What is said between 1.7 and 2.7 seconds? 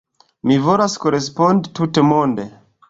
tutmonde.